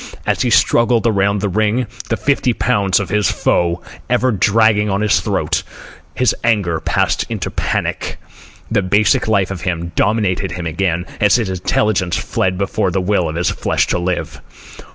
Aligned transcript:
As 0.25 0.41
he 0.41 0.49
struggled 0.49 1.05
around 1.05 1.41
the 1.41 1.47
ring, 1.47 1.85
the 2.09 2.17
fifty 2.17 2.53
pounds 2.53 2.99
of 2.99 3.09
his 3.09 3.29
foe 3.29 3.83
ever 4.09 4.31
dragging 4.31 4.89
on 4.89 5.01
his 5.01 5.19
throat, 5.19 5.61
his 6.15 6.35
anger 6.43 6.79
passed 6.79 7.23
on 7.25 7.33
into 7.33 7.51
panic. 7.51 8.17
The 8.71 8.81
basic 8.81 9.27
life 9.27 9.51
of 9.51 9.61
him 9.61 9.91
dominated 9.95 10.53
him 10.53 10.65
again, 10.65 11.05
and 11.19 11.31
his 11.31 11.49
intelligence 11.49 12.17
fled 12.17 12.57
before 12.57 12.89
the 12.89 12.99
will 12.99 13.29
of 13.29 13.35
his 13.35 13.51
flesh 13.51 13.85
to 13.93 13.99
live. 13.99 14.41